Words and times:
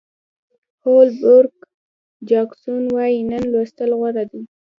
هول 0.83 1.07
بروک 1.21 1.55
جاکسون 2.29 2.83
وایي 2.95 3.19
نن 3.31 3.43
لوستل 3.53 3.89
غوره 3.99 4.23
دي. 4.31 4.41